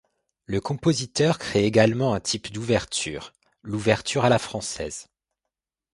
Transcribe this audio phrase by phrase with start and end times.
[0.47, 5.09] Le compositeur crée également un type d’ouverture, l’ouverture à la française.